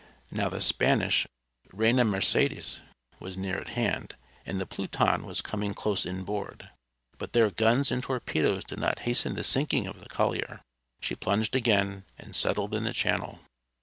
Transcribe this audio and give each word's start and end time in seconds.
Now 0.31 0.49
the 0.49 0.61
Spanish 0.61 1.27
Reina 1.71 2.03
Mercedes 2.03 2.81
was 3.19 3.37
near 3.37 3.59
at 3.59 3.69
hand, 3.77 4.15
and 4.47 4.59
the 4.59 4.65
Pluton 4.65 5.25
was 5.25 5.41
coming 5.43 5.75
close 5.75 6.07
inboard, 6.07 6.71
but 7.19 7.33
their 7.33 7.51
guns 7.51 7.91
and 7.91 8.01
torpedoes 8.01 8.63
did 8.63 8.79
not 8.79 8.97
hasten 9.05 9.35
the 9.35 9.43
sinking 9.43 9.85
of 9.85 9.99
the 9.99 10.09
collier. 10.09 10.61
She 11.01 11.13
plunged 11.13 11.55
again 11.55 12.05
and 12.17 12.35
settled 12.35 12.73
in 12.73 12.83
the 12.85 12.93
channel. 12.93 13.41